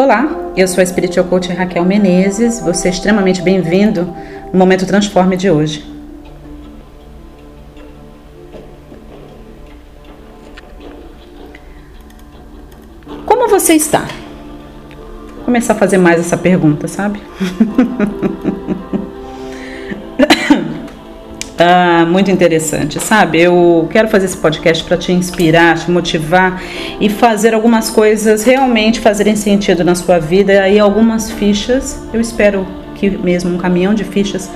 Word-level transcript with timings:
Olá, 0.00 0.26
eu 0.56 0.66
sou 0.66 0.80
a 0.80 0.86
Spiritual 0.86 1.26
Coach 1.26 1.52
Raquel 1.52 1.84
Menezes. 1.84 2.58
Você 2.58 2.88
é 2.88 2.90
extremamente 2.90 3.42
bem-vindo 3.42 4.08
no 4.50 4.58
Momento 4.58 4.86
Transforme 4.86 5.36
de 5.36 5.50
hoje. 5.50 5.84
Como 13.26 13.46
você 13.50 13.74
está? 13.74 14.08
Vou 15.34 15.44
começar 15.44 15.74
a 15.74 15.76
fazer 15.76 15.98
mais 15.98 16.18
essa 16.18 16.38
pergunta, 16.38 16.88
sabe? 16.88 17.20
Ah, 21.62 22.06
muito 22.06 22.30
interessante, 22.30 22.98
sabe? 22.98 23.38
Eu 23.38 23.86
quero 23.90 24.08
fazer 24.08 24.24
esse 24.24 24.36
podcast 24.38 24.82
para 24.82 24.96
te 24.96 25.12
inspirar, 25.12 25.76
te 25.76 25.90
motivar 25.90 26.58
e 26.98 27.10
fazer 27.10 27.52
algumas 27.52 27.90
coisas 27.90 28.44
realmente 28.44 28.98
fazerem 28.98 29.36
sentido 29.36 29.84
na 29.84 29.94
sua 29.94 30.18
vida. 30.18 30.54
E 30.54 30.58
aí 30.58 30.78
algumas 30.78 31.30
fichas, 31.30 32.02
eu 32.14 32.20
espero 32.20 32.66
que 32.94 33.10
mesmo 33.10 33.54
um 33.54 33.58
caminhão 33.58 33.92
de 33.92 34.04
fichas 34.04 34.50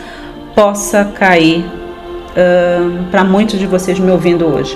possa 0.54 1.04
cair 1.04 1.66
uh, 2.30 3.04
para 3.10 3.22
muitos 3.22 3.58
de 3.58 3.66
vocês 3.66 3.98
me 3.98 4.10
ouvindo 4.10 4.46
hoje. 4.46 4.74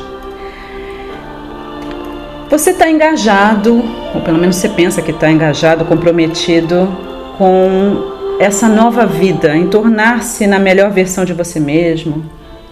Você 2.51 2.73
está 2.73 2.91
engajado, 2.91 3.83
ou 4.15 4.21
pelo 4.21 4.37
menos 4.37 4.57
você 4.57 4.69
pensa 4.69 5.01
que 5.01 5.13
está 5.13 5.31
engajado, 5.31 5.83
comprometido 5.87 6.95
com 7.39 8.18
essa 8.39 8.69
nova 8.69 9.05
vida, 9.05 9.57
em 9.57 9.67
tornar-se 9.67 10.47
na 10.47 10.59
melhor 10.59 10.91
versão 10.91 11.25
de 11.25 11.33
você 11.33 11.59
mesmo. 11.59 12.25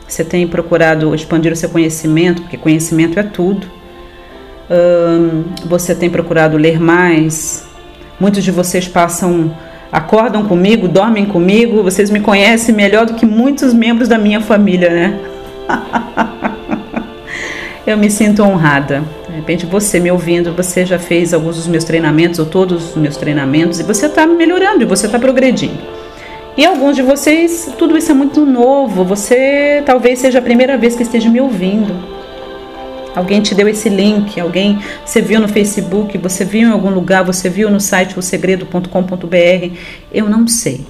Você 0.06 0.24
tem 0.24 0.46
procurado 0.46 1.14
expandir 1.14 1.52
o 1.52 1.56
seu 1.56 1.68
conhecimento, 1.68 2.42
porque 2.42 2.56
conhecimento 2.56 3.18
é 3.18 3.24
tudo. 3.24 3.66
você 5.64 5.94
tem 5.94 6.08
procurado 6.08 6.56
ler 6.56 6.80
mais. 6.80 7.66
Muitos 8.18 8.44
de 8.44 8.50
vocês 8.50 8.86
passam, 8.86 9.54
acordam 9.90 10.44
comigo, 10.44 10.86
dormem 10.86 11.26
comigo. 11.26 11.82
Vocês 11.82 12.10
me 12.10 12.20
conhecem 12.20 12.74
melhor 12.74 13.06
do 13.06 13.14
que 13.14 13.26
muitos 13.26 13.74
membros 13.74 14.08
da 14.08 14.18
minha 14.18 14.40
família, 14.40 14.90
né? 14.90 15.20
Eu 17.86 17.96
me 17.96 18.10
sinto 18.10 18.42
honrada. 18.42 19.02
De 19.36 19.40
repente, 19.40 19.66
você 19.66 20.00
me 20.00 20.10
ouvindo, 20.10 20.54
você 20.54 20.86
já 20.86 20.98
fez 20.98 21.34
alguns 21.34 21.56
dos 21.56 21.66
meus 21.66 21.84
treinamentos 21.84 22.38
ou 22.38 22.46
todos 22.46 22.92
os 22.92 22.96
meus 22.96 23.18
treinamentos 23.18 23.78
e 23.78 23.82
você 23.82 24.06
está 24.06 24.26
melhorando 24.26 24.82
e 24.82 24.86
você 24.86 25.04
está 25.04 25.18
progredindo. 25.18 25.76
E 26.56 26.64
alguns 26.64 26.96
de 26.96 27.02
vocês, 27.02 27.70
tudo 27.76 27.98
isso 27.98 28.10
é 28.10 28.14
muito 28.14 28.46
novo. 28.46 29.04
Você 29.04 29.82
talvez 29.84 30.20
seja 30.20 30.38
a 30.38 30.42
primeira 30.42 30.78
vez 30.78 30.96
que 30.96 31.02
esteja 31.02 31.28
me 31.28 31.38
ouvindo. 31.38 31.94
Alguém 33.14 33.42
te 33.42 33.54
deu 33.54 33.68
esse 33.68 33.90
link, 33.90 34.40
alguém 34.40 34.78
você 35.04 35.20
viu 35.20 35.38
no 35.38 35.48
Facebook, 35.48 36.16
você 36.16 36.42
viu 36.42 36.70
em 36.70 36.72
algum 36.72 36.88
lugar, 36.88 37.22
você 37.22 37.50
viu 37.50 37.70
no 37.70 37.78
site 37.78 38.18
osegredo.com.br. 38.18 39.76
Eu 40.10 40.30
não 40.30 40.48
sei. 40.48 40.86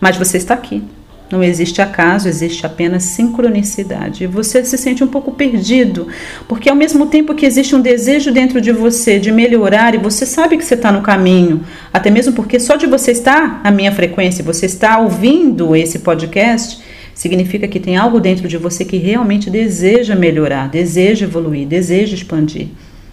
Mas 0.00 0.16
você 0.16 0.38
está 0.38 0.54
aqui. 0.54 0.82
Não 1.30 1.44
existe 1.44 1.82
acaso, 1.82 2.26
existe 2.26 2.64
apenas 2.64 3.02
sincronicidade. 3.02 4.26
Você 4.26 4.64
se 4.64 4.78
sente 4.78 5.04
um 5.04 5.06
pouco 5.06 5.32
perdido, 5.32 6.08
porque 6.46 6.70
ao 6.70 6.76
mesmo 6.76 7.06
tempo 7.06 7.34
que 7.34 7.44
existe 7.44 7.76
um 7.76 7.80
desejo 7.80 8.32
dentro 8.32 8.60
de 8.60 8.72
você 8.72 9.18
de 9.18 9.30
melhorar 9.30 9.94
e 9.94 9.98
você 9.98 10.24
sabe 10.24 10.56
que 10.56 10.64
você 10.64 10.74
está 10.74 10.90
no 10.90 11.02
caminho, 11.02 11.62
até 11.92 12.10
mesmo 12.10 12.32
porque 12.32 12.58
só 12.58 12.76
de 12.76 12.86
você 12.86 13.12
estar 13.12 13.62
na 13.62 13.70
minha 13.70 13.92
frequência, 13.92 14.42
você 14.42 14.64
está 14.64 14.98
ouvindo 14.98 15.76
esse 15.76 15.98
podcast, 15.98 16.80
significa 17.14 17.68
que 17.68 17.78
tem 17.78 17.96
algo 17.96 18.20
dentro 18.20 18.48
de 18.48 18.56
você 18.56 18.84
que 18.84 18.96
realmente 18.96 19.50
deseja 19.50 20.14
melhorar, 20.14 20.68
deseja 20.68 21.26
evoluir, 21.26 21.66
deseja 21.66 22.14
expandir. 22.14 22.68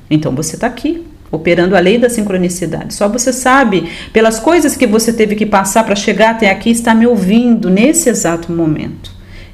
Então 0.10 0.34
você 0.34 0.56
está 0.56 0.68
aqui 0.68 1.04
operando 1.32 1.76
a 1.76 1.80
lei 1.80 1.98
da 1.98 2.10
sincronicidade. 2.10 2.94
Só 2.94 3.10
você 3.10 3.34
sabe, 3.34 3.90
pelas 4.14 4.40
coisas 4.40 4.76
que 4.76 4.88
você 4.88 5.12
teve 5.12 5.36
que 5.36 5.46
passar 5.46 5.84
para 5.84 5.96
chegar 5.96 6.32
até 6.32 6.50
aqui, 6.50 6.70
está 6.70 6.94
me 6.94 7.08
ouvindo 7.08 7.70
nesse 7.70 8.10
exato 8.10 8.52
momento. 8.52 9.14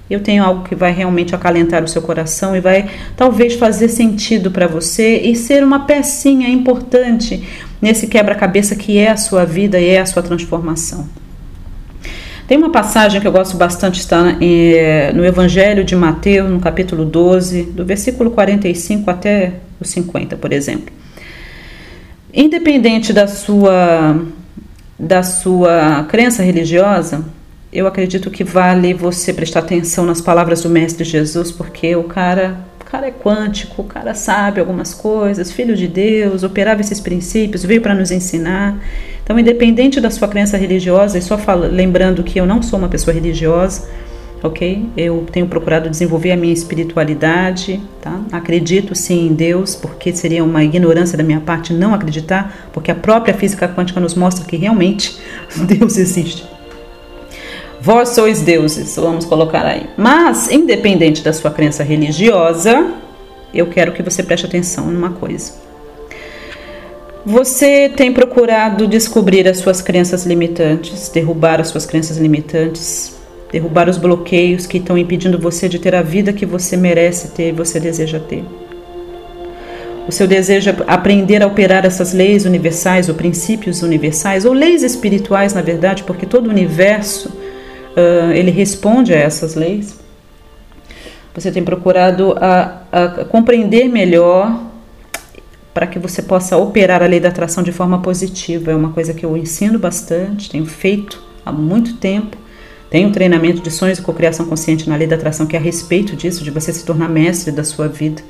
Eu 0.10 0.20
tenho 0.20 0.44
algo 0.44 0.64
que 0.64 0.76
vai 0.76 0.92
realmente 0.92 1.34
acalentar 1.34 1.82
o 1.84 1.88
seu 1.88 2.02
coração 2.02 2.54
e 2.54 2.60
vai 2.60 2.90
talvez 3.16 3.56
fazer 3.56 3.88
sentido 3.88 4.52
para 4.52 4.68
você 4.68 5.22
e 5.22 5.36
ser 5.36 5.64
uma 5.64 5.86
pecinha 5.86 6.50
importante 6.50 7.48
nesse 7.82 8.08
quebra-cabeça 8.08 8.76
que 8.76 8.98
é 8.98 9.10
a 9.10 9.16
sua 9.16 9.46
vida 9.46 9.80
e 9.80 9.88
é 9.88 10.02
a 10.02 10.06
sua 10.06 10.22
transformação. 10.22 11.08
Tem 12.46 12.58
uma 12.58 12.70
passagem 12.70 13.22
que 13.22 13.28
eu 13.28 13.32
gosto 13.32 13.56
bastante, 13.56 14.02
está 14.02 14.36
eh, 14.42 15.14
no 15.16 15.24
Evangelho 15.24 15.86
de 15.86 15.96
Mateus, 15.96 16.50
no 16.50 16.60
capítulo 16.60 17.06
12, 17.06 17.64
do 17.64 17.86
versículo 17.86 18.32
45 18.32 19.10
até 19.10 19.54
o 19.80 19.86
50, 19.86 20.36
por 20.36 20.52
exemplo. 20.52 20.94
Independente 22.34 23.12
da 23.12 23.28
sua 23.28 24.22
da 24.98 25.24
sua 25.24 26.06
crença 26.08 26.44
religiosa, 26.44 27.26
eu 27.74 27.88
acredito 27.88 28.30
que 28.30 28.44
vale 28.44 28.94
você 28.94 29.34
prestar 29.34 29.62
atenção 29.62 30.06
nas 30.06 30.22
palavras 30.22 30.62
do 30.62 30.70
mestre 30.70 31.04
Jesus, 31.04 31.52
porque 31.52 31.96
o 31.96 32.04
cara, 32.04 32.58
o 32.80 32.86
cara 32.86 33.08
é 33.08 33.12
quântico, 33.12 33.82
o 33.82 33.86
cara 33.86 34.14
sabe 34.14 34.60
algumas 34.60 34.94
coisas, 34.94 35.52
filho 35.52 35.76
de 35.76 35.88
Deus, 35.88 36.44
operava 36.44 36.82
esses 36.82 37.00
princípios, 37.00 37.66
veio 37.66 37.82
para 37.82 37.96
nos 37.96 38.12
ensinar. 38.12 38.78
Então, 39.24 39.40
independente 39.40 40.00
da 40.00 40.12
sua 40.12 40.28
crença 40.28 40.56
religiosa, 40.56 41.18
e 41.18 41.22
só 41.22 41.36
lembrando 41.56 42.22
que 42.22 42.40
eu 42.40 42.46
não 42.46 42.62
sou 42.62 42.78
uma 42.78 42.90
pessoa 42.90 43.14
religiosa, 43.14 43.90
ok? 44.44 44.86
Eu 44.98 45.26
tenho 45.32 45.48
procurado 45.48 45.90
desenvolver 45.90 46.32
a 46.32 46.38
minha 46.38 46.54
espiritualidade, 46.54 47.82
tá? 48.02 48.22
Acredito 48.32 48.96
sim 48.96 49.28
em 49.28 49.34
Deus, 49.34 49.76
porque 49.76 50.14
seria 50.14 50.44
uma 50.44 50.64
ignorância 50.64 51.18
da 51.18 51.24
minha 51.24 51.40
parte 51.40 51.74
não 51.74 51.94
acreditar, 51.94 52.70
porque 52.74 52.92
a 52.92 52.96
própria 52.96 53.34
física 53.34 53.68
quântica 53.68 54.00
nos 54.00 54.16
mostra 54.16 54.46
que 54.46 54.56
realmente 54.56 55.20
Deus 55.68 55.98
existe. 55.98 56.46
Vós 57.80 58.10
sois 58.10 58.42
deuses, 58.42 58.96
vamos 58.96 59.26
colocar 59.26 59.66
aí. 59.66 59.88
Mas, 59.98 60.52
independente 60.52 61.24
da 61.24 61.34
sua 61.34 61.50
crença 61.50 61.84
religiosa, 61.84 62.94
eu 63.54 63.68
quero 63.68 63.92
que 63.92 64.04
você 64.04 64.22
preste 64.22 64.46
atenção 64.46 64.86
numa 64.88 65.12
coisa. 65.12 65.54
Você 67.26 67.90
tem 67.90 68.12
procurado 68.12 68.88
descobrir 68.88 69.48
as 69.48 69.60
suas 69.60 69.82
crenças 69.82 70.26
limitantes, 70.26 71.10
derrubar 71.10 71.60
as 71.60 71.68
suas 71.68 71.86
crenças 71.86 72.18
limitantes, 72.18 73.21
derrubar 73.52 73.90
os 73.90 73.98
bloqueios 73.98 74.66
que 74.66 74.78
estão 74.78 74.98
impedindo 74.98 75.38
você 75.38 75.68
de 75.68 75.78
ter 75.78 75.94
a 75.94 76.02
vida 76.02 76.32
que 76.32 76.46
você 76.46 76.78
merece 76.78 77.30
ter 77.30 77.50
e 77.50 77.52
você 77.52 77.80
deseja 77.80 78.20
ter. 78.20 78.46
O 80.08 80.12
seu 80.12 80.26
desejo 80.26 80.70
é 80.70 80.76
aprender 80.88 81.44
a 81.44 81.48
operar 81.48 81.86
essas 81.86 82.14
leis 82.14 82.46
universais 82.46 83.08
ou 83.08 83.16
princípios 83.16 83.84
universais 83.84 84.46
ou 84.46 84.54
leis 84.54 84.84
espirituais, 84.84 85.54
na 85.54 85.62
verdade, 85.62 86.04
porque 86.04 86.26
todo 86.26 86.48
o 86.48 86.50
universo 86.50 87.30
uh, 87.30 88.32
ele 88.34 88.52
responde 88.52 89.14
a 89.14 89.18
essas 89.18 89.54
leis. 89.54 90.00
Você 91.36 91.52
tem 91.52 91.64
procurado 91.64 92.36
a, 92.42 92.82
a 92.92 93.08
compreender 93.26 93.88
melhor 93.88 94.64
para 95.74 95.88
que 95.88 96.00
você 96.00 96.22
possa 96.22 96.58
operar 96.58 97.02
a 97.02 97.06
lei 97.06 97.20
da 97.20 97.30
atração 97.30 97.64
de 97.64 97.72
forma 97.72 98.02
positiva. 98.02 98.72
É 98.72 98.76
uma 98.76 98.92
coisa 98.92 99.14
que 99.14 99.26
eu 99.26 99.38
ensino 99.38 99.78
bastante, 99.78 100.50
tenho 100.50 100.66
feito 100.66 101.22
há 101.46 101.52
muito 101.52 101.96
tempo 101.98 102.36
tem 102.92 103.06
um 103.06 103.12
treinamento 103.12 103.62
de 103.62 103.72
sonhos 103.72 104.00
e 104.00 104.02
cocriação 104.02 104.46
consciente 104.46 104.90
na 104.90 104.98
lei 104.98 105.08
da 105.08 105.16
atração 105.16 105.46
que 105.48 105.56
é 105.56 105.60
a 105.60 105.62
respeito 105.62 106.14
disso, 106.14 106.44
de 106.44 106.52
você 106.52 106.74
se 106.74 106.84
tornar 106.84 107.08
mestre 107.08 107.50
da 107.50 107.64
sua 107.64 107.88
vida. 107.88 108.22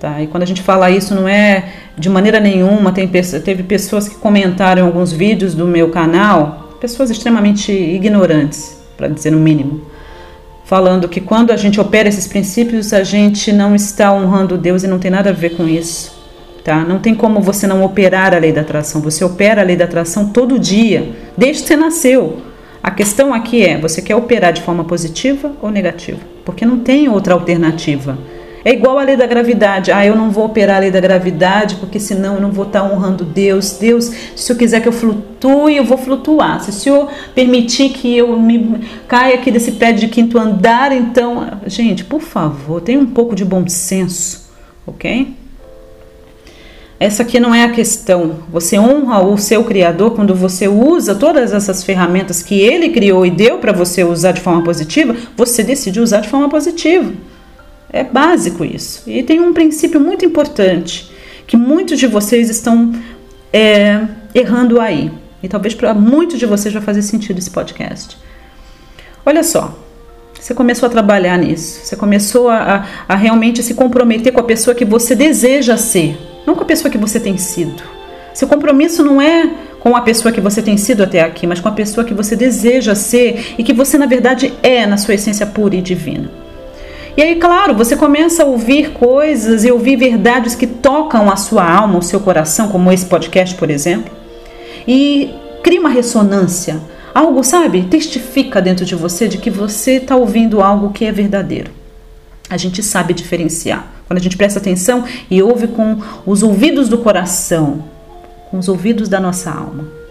Tá? 0.00 0.20
E 0.20 0.26
quando 0.26 0.42
a 0.42 0.46
gente 0.46 0.62
fala 0.62 0.90
isso, 0.90 1.14
não 1.14 1.28
é 1.28 1.68
de 1.96 2.10
maneira 2.10 2.40
nenhuma. 2.40 2.90
Tem, 2.90 3.08
teve 3.08 3.62
pessoas 3.62 4.08
que 4.08 4.16
comentaram 4.16 4.84
alguns 4.84 5.12
vídeos 5.12 5.54
do 5.54 5.64
meu 5.64 5.90
canal, 5.90 6.76
pessoas 6.80 7.08
extremamente 7.08 7.70
ignorantes, 7.70 8.76
para 8.96 9.06
dizer 9.06 9.30
no 9.30 9.38
mínimo, 9.38 9.82
falando 10.64 11.08
que 11.08 11.20
quando 11.20 11.52
a 11.52 11.56
gente 11.56 11.80
opera 11.80 12.08
esses 12.08 12.26
princípios, 12.26 12.92
a 12.92 13.04
gente 13.04 13.52
não 13.52 13.76
está 13.76 14.12
honrando 14.12 14.58
Deus 14.58 14.82
e 14.82 14.88
não 14.88 14.98
tem 14.98 15.10
nada 15.12 15.30
a 15.30 15.32
ver 15.32 15.50
com 15.50 15.68
isso. 15.68 16.12
Tá? 16.64 16.80
Não 16.80 16.98
tem 16.98 17.14
como 17.14 17.40
você 17.40 17.64
não 17.64 17.84
operar 17.84 18.34
a 18.34 18.38
lei 18.38 18.50
da 18.50 18.62
atração. 18.62 19.00
Você 19.02 19.24
opera 19.24 19.60
a 19.60 19.64
lei 19.64 19.76
da 19.76 19.84
atração 19.84 20.30
todo 20.30 20.58
dia, 20.58 21.12
desde 21.38 21.62
que 21.62 21.68
você 21.68 21.76
nasceu. 21.76 22.53
A 22.84 22.90
questão 22.90 23.32
aqui 23.32 23.62
é: 23.64 23.78
você 23.78 24.02
quer 24.02 24.14
operar 24.14 24.52
de 24.52 24.60
forma 24.60 24.84
positiva 24.84 25.52
ou 25.62 25.70
negativa? 25.70 26.20
Porque 26.44 26.66
não 26.66 26.80
tem 26.80 27.08
outra 27.08 27.32
alternativa. 27.32 28.18
É 28.62 28.74
igual 28.74 28.98
a 28.98 29.02
lei 29.02 29.16
da 29.16 29.26
gravidade. 29.26 29.90
Ah, 29.90 30.04
eu 30.04 30.14
não 30.14 30.30
vou 30.30 30.44
operar 30.44 30.76
a 30.76 30.80
lei 30.80 30.90
da 30.90 31.00
gravidade 31.00 31.76
porque 31.76 31.98
senão 31.98 32.34
eu 32.34 32.42
não 32.42 32.52
vou 32.52 32.66
estar 32.66 32.84
honrando 32.84 33.24
Deus. 33.24 33.78
Deus, 33.78 34.12
se 34.36 34.52
eu 34.52 34.56
quiser 34.56 34.80
que 34.80 34.88
eu 34.88 34.92
flutue, 34.92 35.76
eu 35.76 35.84
vou 35.84 35.96
flutuar. 35.96 36.60
Se 36.60 36.68
o 36.68 36.72
Senhor 36.74 37.10
permitir 37.34 37.88
que 37.88 38.18
eu 38.18 38.38
me 38.38 38.80
caia 39.08 39.36
aqui 39.36 39.50
desse 39.50 39.72
prédio 39.72 40.06
de 40.06 40.08
quinto 40.08 40.38
andar, 40.38 40.92
então, 40.92 41.58
gente, 41.66 42.04
por 42.04 42.20
favor, 42.20 42.82
tenha 42.82 43.00
um 43.00 43.06
pouco 43.06 43.34
de 43.34 43.46
bom 43.46 43.66
senso, 43.66 44.50
ok? 44.86 45.34
Essa 46.98 47.22
aqui 47.22 47.40
não 47.40 47.54
é 47.54 47.64
a 47.64 47.72
questão. 47.72 48.36
Você 48.50 48.78
honra 48.78 49.22
o 49.22 49.36
seu 49.36 49.64
criador 49.64 50.12
quando 50.12 50.34
você 50.34 50.68
usa 50.68 51.14
todas 51.14 51.52
essas 51.52 51.82
ferramentas 51.82 52.42
que 52.42 52.60
ele 52.60 52.90
criou 52.90 53.26
e 53.26 53.30
deu 53.30 53.58
para 53.58 53.72
você 53.72 54.04
usar 54.04 54.32
de 54.32 54.40
forma 54.40 54.62
positiva, 54.62 55.16
você 55.36 55.62
decide 55.62 56.00
usar 56.00 56.20
de 56.20 56.28
forma 56.28 56.48
positiva. 56.48 57.12
É 57.92 58.02
básico 58.02 58.64
isso. 58.64 59.02
E 59.06 59.22
tem 59.22 59.40
um 59.40 59.52
princípio 59.52 60.00
muito 60.00 60.24
importante 60.24 61.12
que 61.46 61.56
muitos 61.56 61.98
de 61.98 62.06
vocês 62.06 62.48
estão 62.48 62.92
é, 63.52 64.00
errando 64.34 64.80
aí. 64.80 65.10
E 65.42 65.48
talvez 65.48 65.74
para 65.74 65.92
muitos 65.92 66.38
de 66.38 66.46
vocês 66.46 66.72
vai 66.72 66.82
fazer 66.82 67.02
sentido 67.02 67.38
esse 67.38 67.50
podcast. 67.50 68.16
Olha 69.26 69.42
só, 69.42 69.78
você 70.40 70.54
começou 70.54 70.86
a 70.86 70.90
trabalhar 70.90 71.38
nisso, 71.38 71.80
você 71.84 71.96
começou 71.96 72.48
a, 72.48 72.86
a, 73.08 73.14
a 73.14 73.16
realmente 73.16 73.62
se 73.62 73.74
comprometer 73.74 74.32
com 74.32 74.40
a 74.40 74.44
pessoa 74.44 74.74
que 74.74 74.84
você 74.84 75.14
deseja 75.14 75.76
ser, 75.76 76.18
não 76.54 76.56
com 76.56 76.62
a 76.62 76.66
pessoa 76.66 76.90
que 76.90 76.96
você 76.96 77.18
tem 77.18 77.36
sido. 77.36 77.82
Seu 78.32 78.48
compromisso 78.48 79.04
não 79.04 79.20
é 79.20 79.50
com 79.80 79.94
a 79.94 80.00
pessoa 80.00 80.32
que 80.32 80.40
você 80.40 80.62
tem 80.62 80.76
sido 80.76 81.02
até 81.02 81.20
aqui, 81.20 81.46
mas 81.46 81.60
com 81.60 81.68
a 81.68 81.72
pessoa 81.72 82.04
que 82.04 82.14
você 82.14 82.34
deseja 82.34 82.94
ser 82.94 83.54
e 83.58 83.64
que 83.64 83.72
você, 83.72 83.98
na 83.98 84.06
verdade, 84.06 84.52
é 84.62 84.86
na 84.86 84.96
sua 84.96 85.14
essência 85.14 85.46
pura 85.46 85.76
e 85.76 85.82
divina. 85.82 86.30
E 87.16 87.22
aí, 87.22 87.36
claro, 87.36 87.74
você 87.74 87.96
começa 87.96 88.42
a 88.42 88.46
ouvir 88.46 88.90
coisas 88.92 89.64
e 89.64 89.70
ouvir 89.70 89.96
verdades 89.96 90.54
que 90.54 90.66
tocam 90.66 91.30
a 91.30 91.36
sua 91.36 91.68
alma, 91.68 91.98
o 91.98 92.02
seu 92.02 92.18
coração, 92.18 92.68
como 92.68 92.90
esse 92.90 93.06
podcast, 93.06 93.54
por 93.54 93.70
exemplo, 93.70 94.12
e 94.86 95.30
cria 95.62 95.78
uma 95.78 95.90
ressonância. 95.90 96.80
Algo, 97.14 97.44
sabe, 97.44 97.82
testifica 97.82 98.60
dentro 98.60 98.84
de 98.84 98.96
você 98.96 99.28
de 99.28 99.38
que 99.38 99.50
você 99.50 99.92
está 99.96 100.16
ouvindo 100.16 100.60
algo 100.60 100.92
que 100.92 101.04
é 101.04 101.12
verdadeiro. 101.12 101.83
A 102.48 102.56
gente 102.56 102.82
sabe 102.82 103.14
diferenciar. 103.14 103.86
Quando 104.06 104.18
a 104.18 104.22
gente 104.22 104.36
presta 104.36 104.58
atenção 104.58 105.04
e 105.30 105.42
ouve 105.42 105.68
com 105.68 105.98
os 106.26 106.42
ouvidos 106.42 106.88
do 106.88 106.98
coração, 106.98 107.84
com 108.50 108.58
os 108.58 108.68
ouvidos 108.68 109.08
da 109.08 109.18
nossa 109.18 109.50
alma. 109.50 110.04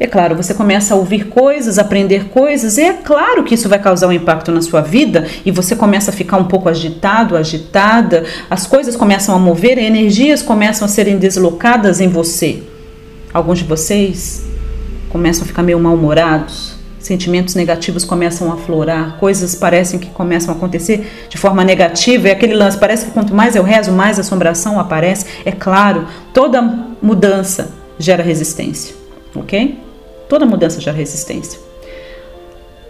É 0.00 0.06
claro, 0.08 0.34
você 0.34 0.52
começa 0.52 0.94
a 0.94 0.96
ouvir 0.96 1.28
coisas, 1.28 1.78
aprender 1.78 2.24
coisas, 2.30 2.76
e 2.76 2.82
é 2.82 2.92
claro 2.92 3.44
que 3.44 3.54
isso 3.54 3.68
vai 3.68 3.78
causar 3.78 4.08
um 4.08 4.12
impacto 4.12 4.50
na 4.50 4.60
sua 4.60 4.80
vida 4.80 5.28
e 5.46 5.52
você 5.52 5.76
começa 5.76 6.10
a 6.10 6.12
ficar 6.12 6.38
um 6.38 6.46
pouco 6.46 6.68
agitado, 6.68 7.36
agitada, 7.36 8.24
as 8.50 8.66
coisas 8.66 8.96
começam 8.96 9.32
a 9.32 9.38
mover, 9.38 9.78
energias 9.78 10.42
começam 10.42 10.86
a 10.86 10.88
serem 10.88 11.18
deslocadas 11.18 12.00
em 12.00 12.08
você. 12.08 12.64
Alguns 13.32 13.58
de 13.58 13.64
vocês 13.64 14.44
começam 15.08 15.44
a 15.44 15.46
ficar 15.46 15.62
meio 15.62 15.78
mal-humorados, 15.78 16.71
sentimentos 17.12 17.54
negativos 17.54 18.06
começam 18.06 18.50
a 18.50 18.54
aflorar, 18.54 19.18
coisas 19.18 19.54
parecem 19.54 19.98
que 19.98 20.08
começam 20.08 20.54
a 20.54 20.56
acontecer 20.56 21.26
de 21.28 21.36
forma 21.36 21.62
negativa, 21.62 22.28
é 22.28 22.32
aquele 22.32 22.54
lance, 22.54 22.78
parece 22.78 23.04
que 23.04 23.10
quanto 23.10 23.34
mais 23.34 23.54
eu 23.54 23.62
rezo, 23.62 23.92
mais 23.92 24.18
assombração 24.18 24.80
aparece. 24.80 25.26
É 25.44 25.52
claro, 25.52 26.06
toda 26.32 26.62
mudança 27.02 27.70
gera 27.98 28.22
resistência, 28.22 28.94
ok? 29.34 29.78
Toda 30.26 30.46
mudança 30.46 30.80
gera 30.80 30.96
resistência. 30.96 31.60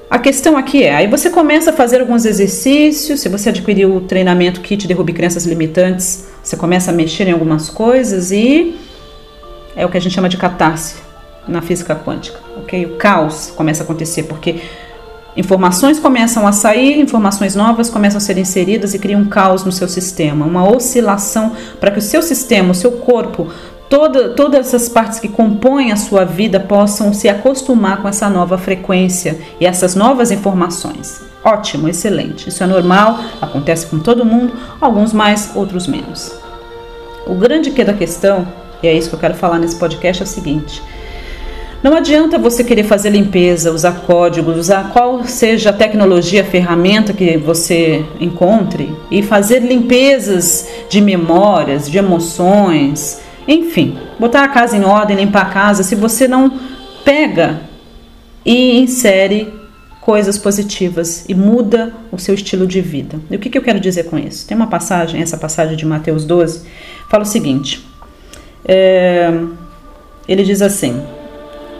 A 0.08 0.18
questão 0.18 0.56
aqui 0.56 0.84
é, 0.84 0.94
aí 0.94 1.08
você 1.08 1.28
começa 1.28 1.70
a 1.70 1.72
fazer 1.72 2.00
alguns 2.00 2.24
exercícios, 2.24 3.20
se 3.20 3.28
você 3.28 3.48
adquiriu 3.48 3.96
o 3.96 4.00
treinamento 4.02 4.60
Kit 4.60 4.86
Derrube 4.86 5.12
Crenças 5.12 5.44
Limitantes, 5.46 6.26
você 6.44 6.56
começa 6.56 6.92
a 6.92 6.94
mexer 6.94 7.26
em 7.26 7.32
algumas 7.32 7.68
coisas 7.68 8.30
e 8.30 8.76
é 9.74 9.84
o 9.84 9.88
que 9.88 9.96
a 9.96 10.00
gente 10.00 10.14
chama 10.14 10.28
de 10.28 10.36
catarse 10.36 11.11
na 11.46 11.60
física 11.60 11.94
quântica, 11.94 12.38
ok? 12.56 12.86
O 12.86 12.96
caos 12.96 13.52
começa 13.56 13.82
a 13.82 13.84
acontecer 13.84 14.24
porque 14.24 14.60
informações 15.36 15.98
começam 15.98 16.46
a 16.46 16.52
sair, 16.52 17.00
informações 17.00 17.56
novas 17.56 17.90
começam 17.90 18.18
a 18.18 18.20
ser 18.20 18.38
inseridas 18.38 18.94
e 18.94 18.98
cria 18.98 19.18
um 19.18 19.24
caos 19.24 19.64
no 19.64 19.72
seu 19.72 19.88
sistema, 19.88 20.44
uma 20.44 20.68
oscilação 20.68 21.52
para 21.80 21.90
que 21.90 21.98
o 21.98 22.02
seu 22.02 22.22
sistema, 22.22 22.72
o 22.72 22.74
seu 22.74 22.92
corpo, 22.92 23.48
toda, 23.88 24.30
todas 24.30 24.68
essas 24.68 24.88
partes 24.88 25.18
que 25.18 25.28
compõem 25.28 25.92
a 25.92 25.96
sua 25.96 26.24
vida 26.24 26.58
possam 26.58 27.12
se 27.12 27.28
acostumar 27.28 28.00
com 28.00 28.08
essa 28.08 28.28
nova 28.30 28.56
frequência 28.56 29.38
e 29.60 29.66
essas 29.66 29.94
novas 29.94 30.30
informações. 30.30 31.20
Ótimo, 31.44 31.88
excelente. 31.88 32.48
Isso 32.48 32.62
é 32.62 32.66
normal, 32.66 33.18
acontece 33.40 33.86
com 33.86 33.98
todo 33.98 34.24
mundo, 34.24 34.54
alguns 34.80 35.12
mais, 35.12 35.50
outros 35.54 35.86
menos. 35.86 36.32
O 37.26 37.34
grande 37.34 37.70
que 37.70 37.84
da 37.84 37.92
questão, 37.92 38.46
e 38.82 38.88
é 38.88 38.94
isso 38.94 39.08
que 39.08 39.14
eu 39.16 39.20
quero 39.20 39.34
falar 39.34 39.58
nesse 39.58 39.76
podcast, 39.76 40.22
é 40.22 40.24
o 40.24 40.28
seguinte: 40.28 40.82
não 41.82 41.96
adianta 41.96 42.38
você 42.38 42.62
querer 42.62 42.84
fazer 42.84 43.10
limpeza, 43.10 43.72
usar 43.72 44.02
códigos, 44.06 44.56
usar 44.56 44.90
qual 44.92 45.24
seja 45.24 45.70
a 45.70 45.72
tecnologia, 45.72 46.42
a 46.42 46.44
ferramenta 46.44 47.12
que 47.12 47.36
você 47.36 48.04
encontre 48.20 48.94
e 49.10 49.20
fazer 49.20 49.58
limpezas 49.58 50.68
de 50.88 51.00
memórias, 51.00 51.90
de 51.90 51.98
emoções, 51.98 53.20
enfim, 53.48 53.98
botar 54.18 54.44
a 54.44 54.48
casa 54.48 54.76
em 54.76 54.84
ordem, 54.84 55.16
limpar 55.16 55.42
a 55.42 55.50
casa, 55.50 55.82
se 55.82 55.96
você 55.96 56.28
não 56.28 56.52
pega 57.04 57.62
e 58.46 58.78
insere 58.78 59.52
coisas 60.00 60.38
positivas 60.38 61.24
e 61.28 61.34
muda 61.34 61.92
o 62.12 62.18
seu 62.18 62.34
estilo 62.34 62.64
de 62.64 62.80
vida. 62.80 63.18
E 63.28 63.34
o 63.34 63.40
que, 63.40 63.50
que 63.50 63.58
eu 63.58 63.62
quero 63.62 63.80
dizer 63.80 64.04
com 64.04 64.16
isso? 64.16 64.46
Tem 64.46 64.56
uma 64.56 64.68
passagem, 64.68 65.20
essa 65.20 65.36
passagem 65.36 65.76
de 65.76 65.84
Mateus 65.84 66.24
12, 66.24 66.62
fala 67.08 67.24
o 67.24 67.26
seguinte: 67.26 67.84
é, 68.64 69.32
ele 70.28 70.44
diz 70.44 70.62
assim 70.62 71.02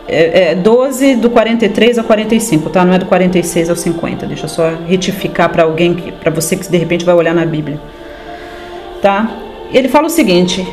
é, 0.09 0.51
é 0.51 0.55
12 0.55 1.17
do 1.17 1.31
43 1.31 1.99
ao 1.99 2.05
45, 2.05 2.71
tá? 2.71 2.85
Não 2.85 2.95
é 2.95 2.99
do 2.99 3.07
46 3.07 3.71
ao 3.71 3.77
50. 3.77 4.27
Deixa 4.27 4.45
eu 4.45 4.49
só 4.49 4.73
retificar 4.87 5.49
para 5.51 5.63
alguém, 5.63 5.95
para 6.21 6.31
você 6.31 6.57
que 6.57 6.69
de 6.69 6.77
repente 6.77 7.05
vai 7.05 7.15
olhar 7.15 7.35
na 7.35 7.45
Bíblia. 7.45 7.81
Tá? 9.01 9.31
Ele 9.73 9.89
fala 9.89 10.07
o 10.07 10.11
seguinte: 10.11 10.67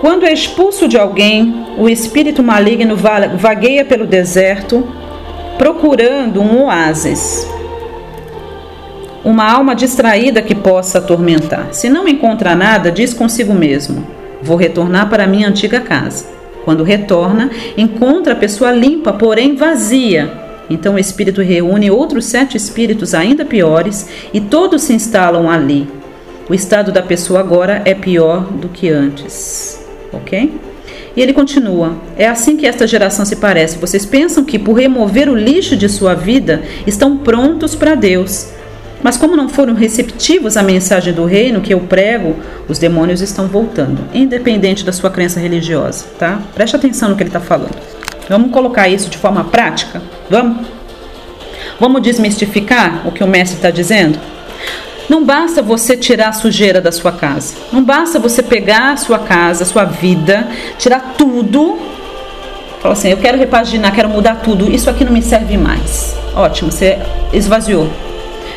quando 0.00 0.24
é 0.24 0.32
expulso 0.32 0.88
de 0.88 0.98
alguém, 0.98 1.66
o 1.78 1.88
espírito 1.88 2.42
maligno 2.42 2.96
vagueia 2.96 3.84
pelo 3.84 4.06
deserto, 4.06 4.86
procurando 5.58 6.40
um 6.40 6.64
oásis, 6.64 7.46
uma 9.22 9.44
alma 9.44 9.74
distraída 9.74 10.40
que 10.40 10.54
possa 10.54 10.98
atormentar. 10.98 11.68
Se 11.72 11.90
não 11.90 12.08
encontra 12.08 12.54
nada, 12.54 12.90
diz 12.90 13.12
consigo 13.12 13.52
mesmo: 13.52 14.06
Vou 14.42 14.56
retornar 14.56 15.10
para 15.10 15.26
minha 15.26 15.48
antiga 15.48 15.80
casa. 15.80 16.39
Quando 16.64 16.84
retorna, 16.84 17.50
encontra 17.76 18.32
a 18.34 18.36
pessoa 18.36 18.70
limpa, 18.70 19.12
porém 19.12 19.54
vazia. 19.54 20.30
Então 20.68 20.94
o 20.94 20.98
espírito 20.98 21.42
reúne 21.42 21.90
outros 21.90 22.26
sete 22.26 22.56
espíritos 22.56 23.14
ainda 23.14 23.44
piores 23.44 24.08
e 24.32 24.40
todos 24.40 24.82
se 24.82 24.92
instalam 24.92 25.50
ali. 25.50 25.88
O 26.48 26.54
estado 26.54 26.92
da 26.92 27.02
pessoa 27.02 27.40
agora 27.40 27.82
é 27.84 27.94
pior 27.94 28.44
do 28.52 28.68
que 28.68 28.88
antes. 28.88 29.84
Ok? 30.12 30.52
E 31.16 31.20
ele 31.20 31.32
continua: 31.32 31.96
É 32.16 32.28
assim 32.28 32.56
que 32.56 32.66
esta 32.66 32.86
geração 32.86 33.24
se 33.24 33.36
parece. 33.36 33.78
Vocês 33.78 34.06
pensam 34.06 34.44
que, 34.44 34.58
por 34.58 34.74
remover 34.74 35.28
o 35.28 35.36
lixo 35.36 35.76
de 35.76 35.88
sua 35.88 36.14
vida, 36.14 36.62
estão 36.86 37.16
prontos 37.16 37.74
para 37.74 37.94
Deus. 37.94 38.48
Mas 39.02 39.16
como 39.16 39.36
não 39.36 39.48
foram 39.48 39.74
receptivos 39.74 40.56
à 40.56 40.62
mensagem 40.62 41.12
do 41.12 41.24
reino 41.24 41.60
que 41.60 41.72
eu 41.72 41.80
prego, 41.80 42.36
os 42.68 42.78
demônios 42.78 43.20
estão 43.20 43.46
voltando, 43.46 44.04
independente 44.12 44.84
da 44.84 44.92
sua 44.92 45.10
crença 45.10 45.40
religiosa, 45.40 46.04
tá? 46.18 46.40
Preste 46.54 46.76
atenção 46.76 47.08
no 47.08 47.16
que 47.16 47.22
ele 47.22 47.30
está 47.30 47.40
falando. 47.40 47.76
Vamos 48.28 48.52
colocar 48.52 48.88
isso 48.88 49.08
de 49.08 49.18
forma 49.18 49.44
prática? 49.44 50.02
Vamos? 50.28 50.66
Vamos 51.78 52.02
desmistificar 52.02 53.06
o 53.06 53.12
que 53.12 53.24
o 53.24 53.26
mestre 53.26 53.56
está 53.56 53.70
dizendo? 53.70 54.18
Não 55.08 55.24
basta 55.24 55.60
você 55.60 55.96
tirar 55.96 56.28
a 56.28 56.32
sujeira 56.32 56.80
da 56.80 56.92
sua 56.92 57.10
casa. 57.10 57.54
Não 57.72 57.82
basta 57.82 58.18
você 58.18 58.42
pegar 58.42 58.92
a 58.92 58.96
sua 58.96 59.18
casa, 59.18 59.64
a 59.64 59.66
sua 59.66 59.84
vida, 59.84 60.46
tirar 60.78 61.14
tudo. 61.18 61.78
Falar 62.80 62.92
assim, 62.92 63.08
eu 63.08 63.16
quero 63.16 63.36
repaginar, 63.36 63.92
quero 63.92 64.08
mudar 64.08 64.36
tudo. 64.36 64.70
Isso 64.70 64.88
aqui 64.88 65.04
não 65.04 65.12
me 65.12 65.22
serve 65.22 65.56
mais. 65.56 66.14
Ótimo, 66.34 66.70
você 66.70 66.98
esvaziou 67.32 67.90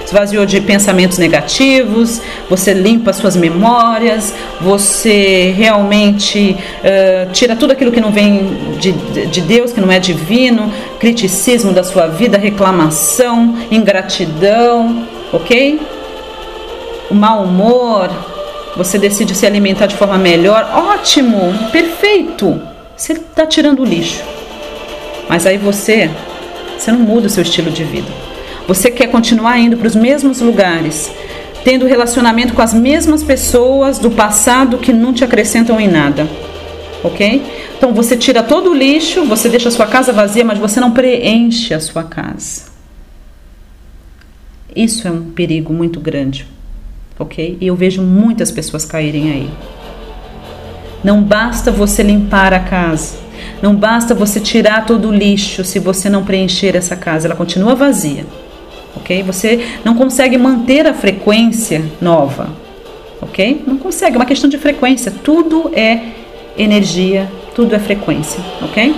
esvaziou 0.06 0.46
de 0.46 0.60
pensamentos 0.62 1.18
negativos, 1.18 2.22
você 2.50 2.74
limpa 2.74 3.14
suas 3.14 3.36
memórias, 3.36 4.34
você 4.62 5.54
realmente 5.56 6.56
uh, 6.80 7.32
tira 7.32 7.56
tudo 7.56 7.72
aquilo 7.72 7.92
que 7.92 8.02
não 8.02 8.12
vem 8.12 8.76
de, 8.80 8.92
de 9.28 9.42
Deus, 9.42 9.72
que 9.72 9.82
não 9.82 9.92
é 9.92 10.00
divino, 10.00 10.72
criticismo 11.00 11.72
da 11.72 11.84
sua 11.84 12.08
vida, 12.08 12.38
reclamação, 12.38 13.58
ingratidão, 13.72 15.08
ok? 15.32 15.80
O 17.10 17.16
mau 17.16 17.44
humor, 17.44 18.10
você 18.76 18.98
decide 18.98 19.36
se 19.36 19.46
alimentar 19.46 19.86
de 19.86 19.96
forma 19.96 20.18
melhor, 20.18 20.70
ótimo, 20.94 21.54
perfeito. 21.72 22.60
Você 22.96 23.14
está 23.14 23.46
tirando 23.46 23.82
o 23.82 23.86
lixo. 23.86 24.22
Mas 25.30 25.46
aí 25.46 25.58
você, 25.58 26.10
você 26.78 26.92
não 26.92 27.00
muda 27.00 27.28
o 27.28 27.30
seu 27.30 27.44
estilo 27.44 27.72
de 27.72 27.84
vida. 27.84 28.23
Você 28.68 28.90
quer 28.90 29.08
continuar 29.08 29.60
indo 29.60 29.76
para 29.76 29.88
os 29.88 29.96
mesmos 29.96 30.40
lugares, 30.40 31.12
tendo 31.66 31.86
relacionamento 31.86 32.54
com 32.54 32.62
as 32.62 32.74
mesmas 32.74 33.22
pessoas 33.22 34.00
do 34.00 34.10
passado 34.10 34.78
que 34.78 34.94
não 34.94 35.14
te 35.14 35.24
acrescentam 35.24 35.80
em 35.80 35.88
nada. 35.88 36.28
Ok? 37.04 37.44
Então 37.78 37.94
você 37.94 38.16
tira 38.16 38.42
todo 38.42 38.72
o 38.72 38.74
lixo, 38.74 39.26
você 39.26 39.50
deixa 39.50 39.68
a 39.68 39.72
sua 39.72 39.86
casa 39.86 40.14
vazia, 40.14 40.46
mas 40.46 40.58
você 40.58 40.80
não 40.80 40.92
preenche 40.92 41.74
a 41.74 41.80
sua 41.82 42.04
casa. 42.04 42.72
Isso 44.74 45.06
é 45.08 45.12
um 45.12 45.32
perigo 45.32 45.74
muito 45.74 46.00
grande. 46.00 46.48
Ok? 47.20 47.58
E 47.60 47.68
eu 47.68 47.76
vejo 47.76 48.02
muitas 48.02 48.50
pessoas 48.50 48.86
caírem 48.86 49.30
aí. 49.30 49.50
Não 51.04 51.22
basta 51.22 51.70
você 51.70 52.02
limpar 52.02 52.54
a 52.54 52.62
casa. 52.62 53.18
Não 53.62 53.76
basta 53.76 54.16
você 54.16 54.40
tirar 54.40 54.86
todo 54.86 55.10
o 55.10 55.14
lixo 55.14 55.66
se 55.66 55.80
você 55.80 56.10
não 56.10 56.24
preencher 56.24 56.78
essa 56.78 56.96
casa. 56.96 57.28
Ela 57.28 57.36
continua 57.36 57.76
vazia 57.76 58.26
ok? 58.96 59.24
Você 59.24 59.66
não 59.84 59.96
consegue 59.96 60.38
manter 60.38 60.88
a 60.88 60.94
frequência 60.94 61.84
nova, 62.02 62.50
ok? 63.22 63.64
Não 63.66 63.78
consegue, 63.78 64.16
é 64.16 64.20
uma 64.20 64.26
questão 64.26 64.50
de 64.50 64.58
frequência. 64.58 65.12
Tudo 65.12 65.72
é 65.74 66.00
energia 66.58 67.28
Tudo 67.56 67.76
é 67.76 67.80
frequência, 67.80 68.44
ok? 68.62 68.96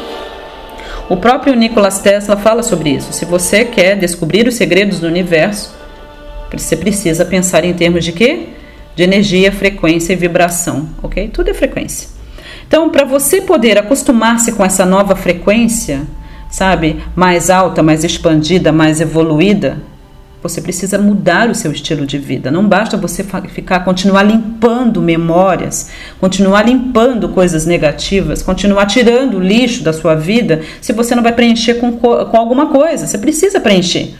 O 1.09 1.17
próprio 1.17 1.53
Nikola 1.55 1.91
Tesla 1.91 2.37
fala 2.37 2.63
sobre 2.63 2.89
isso. 2.89 3.11
Se 3.11 3.25
você 3.25 3.65
quer 3.65 3.97
descobrir 3.97 4.47
os 4.47 4.55
segredos 4.55 4.99
do 4.99 5.07
universo, 5.07 5.75
você 6.51 6.77
precisa 6.77 7.25
pensar 7.25 7.65
em 7.65 7.73
termos 7.73 8.03
de 8.03 8.13
quê? 8.13 8.47
De 8.95 9.03
energia, 9.03 9.51
frequência 9.51 10.13
e 10.13 10.15
vibração, 10.15 10.87
ok? 11.03 11.27
Tudo 11.27 11.49
é 11.49 11.53
frequência. 11.53 12.09
Então, 12.65 12.89
para 12.89 13.05
você 13.05 13.41
poder 13.41 13.77
acostumar-se 13.77 14.53
com 14.53 14.63
essa 14.65 14.85
nova 14.85 15.15
frequência, 15.15 16.03
sabe, 16.55 17.03
mais 17.13 17.50
alta, 17.50 17.83
mais 17.83 18.05
expandida, 18.05 18.71
mais 18.71 19.01
evoluída, 19.01 19.77
você 20.41 20.62
precisa 20.62 20.97
mudar 20.97 21.50
o 21.50 21.55
seu 21.55 21.69
estilo 21.69 22.05
de 22.05 22.17
vida. 22.17 22.50
Não 22.50 22.65
basta 22.65 22.95
você 22.95 23.25
ficar 23.50 23.81
continuar 23.81 24.24
limpando 24.24 25.01
memórias, 25.01 25.89
continuar 26.17 26.65
limpando 26.65 27.27
coisas 27.27 27.65
negativas, 27.65 28.41
continuar 28.41 28.85
tirando 28.85 29.35
o 29.35 29.39
lixo 29.41 29.83
da 29.83 29.91
sua 29.91 30.15
vida, 30.15 30.62
se 30.79 30.93
você 30.93 31.13
não 31.13 31.24
vai 31.24 31.33
preencher 31.33 31.74
com, 31.74 31.97
com 31.97 32.38
alguma 32.38 32.67
coisa. 32.67 33.05
Você 33.05 33.17
precisa 33.17 33.59
preencher. 33.59 34.15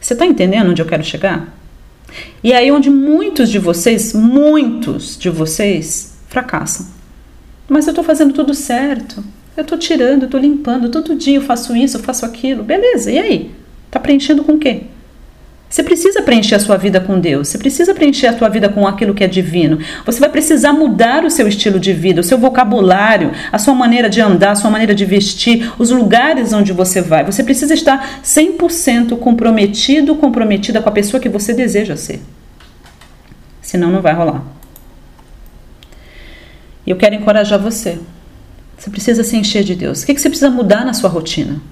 Você 0.00 0.14
está 0.14 0.24
entendendo 0.24 0.70
onde 0.70 0.80
eu 0.80 0.86
quero 0.86 1.04
chegar? 1.04 1.54
E 2.42 2.54
aí 2.54 2.72
onde 2.72 2.88
muitos 2.88 3.50
de 3.50 3.58
vocês, 3.58 4.14
muitos 4.14 5.18
de 5.18 5.28
vocês 5.28 6.14
fracassam. 6.28 6.86
Mas 7.68 7.86
eu 7.86 7.90
estou 7.90 8.04
fazendo 8.04 8.32
tudo 8.32 8.54
certo. 8.54 9.22
Eu 9.56 9.62
estou 9.62 9.76
tirando, 9.76 10.24
estou 10.24 10.40
limpando, 10.40 10.88
todo 10.88 11.14
dia 11.14 11.36
eu 11.36 11.42
faço 11.42 11.76
isso, 11.76 11.98
eu 11.98 12.02
faço 12.02 12.24
aquilo. 12.24 12.62
Beleza, 12.62 13.10
e 13.10 13.18
aí? 13.18 13.50
Está 13.86 14.00
preenchendo 14.00 14.42
com 14.42 14.52
o 14.52 14.58
quê? 14.58 14.84
Você 15.72 15.82
precisa 15.82 16.20
preencher 16.20 16.56
a 16.56 16.58
sua 16.58 16.76
vida 16.76 17.00
com 17.00 17.18
Deus, 17.18 17.48
você 17.48 17.56
precisa 17.56 17.94
preencher 17.94 18.26
a 18.26 18.36
sua 18.36 18.50
vida 18.50 18.68
com 18.68 18.86
aquilo 18.86 19.14
que 19.14 19.24
é 19.24 19.26
divino. 19.26 19.78
Você 20.04 20.20
vai 20.20 20.28
precisar 20.28 20.74
mudar 20.74 21.24
o 21.24 21.30
seu 21.30 21.48
estilo 21.48 21.80
de 21.80 21.94
vida, 21.94 22.20
o 22.20 22.24
seu 22.24 22.36
vocabulário, 22.36 23.32
a 23.50 23.58
sua 23.58 23.74
maneira 23.74 24.10
de 24.10 24.20
andar, 24.20 24.50
a 24.50 24.54
sua 24.54 24.70
maneira 24.70 24.94
de 24.94 25.06
vestir, 25.06 25.72
os 25.78 25.90
lugares 25.90 26.52
onde 26.52 26.74
você 26.74 27.00
vai. 27.00 27.24
Você 27.24 27.42
precisa 27.42 27.72
estar 27.72 28.20
100% 28.22 29.16
comprometido, 29.18 30.14
comprometida 30.16 30.82
com 30.82 30.90
a 30.90 30.92
pessoa 30.92 31.18
que 31.18 31.28
você 31.30 31.54
deseja 31.54 31.96
ser. 31.96 32.20
Senão 33.62 33.90
não 33.90 34.02
vai 34.02 34.12
rolar. 34.12 34.42
E 36.86 36.90
eu 36.90 36.96
quero 36.96 37.14
encorajar 37.14 37.58
você. 37.58 37.98
Você 38.82 38.90
precisa 38.90 39.22
se 39.22 39.36
encher 39.36 39.62
de 39.62 39.76
Deus. 39.76 40.02
O 40.02 40.06
que 40.06 40.18
você 40.18 40.28
precisa 40.28 40.50
mudar 40.50 40.84
na 40.84 40.92
sua 40.92 41.08
rotina? 41.08 41.62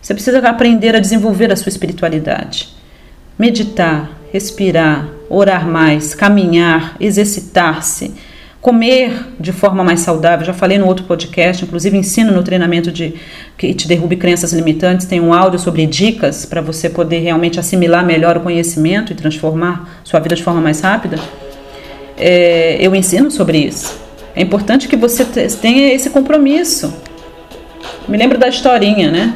Você 0.00 0.14
precisa 0.14 0.38
aprender 0.38 0.94
a 0.94 1.00
desenvolver 1.00 1.50
a 1.50 1.56
sua 1.56 1.68
espiritualidade 1.68 2.68
meditar, 3.36 4.08
respirar, 4.32 5.08
orar 5.28 5.66
mais, 5.66 6.14
caminhar, 6.14 6.94
exercitar-se, 7.00 8.14
comer 8.60 9.30
de 9.40 9.50
forma 9.50 9.82
mais 9.82 9.98
saudável. 9.98 10.46
Já 10.46 10.52
falei 10.52 10.78
no 10.78 10.86
outro 10.86 11.06
podcast, 11.06 11.64
inclusive 11.64 11.96
ensino 11.96 12.30
no 12.30 12.44
treinamento 12.44 12.92
de 12.92 13.14
que 13.58 13.74
te 13.74 13.88
derrube 13.88 14.14
crenças 14.16 14.52
limitantes, 14.52 15.06
tem 15.06 15.20
um 15.20 15.34
áudio 15.34 15.58
sobre 15.58 15.86
dicas 15.86 16.46
para 16.46 16.60
você 16.60 16.88
poder 16.88 17.18
realmente 17.18 17.58
assimilar 17.58 18.06
melhor 18.06 18.36
o 18.36 18.40
conhecimento 18.42 19.12
e 19.12 19.16
transformar 19.16 20.00
sua 20.04 20.20
vida 20.20 20.36
de 20.36 20.44
forma 20.44 20.60
mais 20.60 20.80
rápida. 20.80 21.18
É, 22.16 22.76
eu 22.78 22.94
ensino 22.94 23.28
sobre 23.28 23.58
isso. 23.58 23.99
É 24.34 24.42
importante 24.42 24.88
que 24.88 24.96
você 24.96 25.24
tenha 25.60 25.92
esse 25.92 26.10
compromisso. 26.10 26.94
Me 28.08 28.16
lembro 28.16 28.38
da 28.38 28.48
historinha, 28.48 29.10
né? 29.10 29.34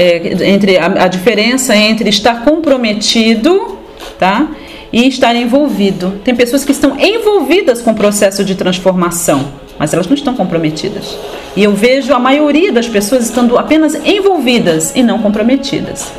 é, 0.00 0.48
entre 0.48 0.78
a, 0.78 0.86
a 0.86 1.08
diferença 1.08 1.76
entre 1.76 2.08
estar 2.08 2.42
comprometido, 2.42 3.78
tá? 4.18 4.48
E 4.90 5.06
estar 5.06 5.36
envolvido. 5.36 6.20
Tem 6.24 6.34
pessoas 6.34 6.64
que 6.64 6.72
estão 6.72 6.98
envolvidas 6.98 7.82
com 7.82 7.90
o 7.90 7.94
processo 7.94 8.42
de 8.42 8.54
transformação, 8.54 9.52
mas 9.78 9.92
elas 9.92 10.06
não 10.06 10.14
estão 10.14 10.34
comprometidas. 10.34 11.16
E 11.54 11.62
eu 11.62 11.74
vejo 11.74 12.14
a 12.14 12.18
maioria 12.18 12.72
das 12.72 12.88
pessoas 12.88 13.24
estando 13.24 13.58
apenas 13.58 13.94
envolvidas 13.94 14.92
e 14.94 15.02
não 15.02 15.18
comprometidas, 15.18 16.10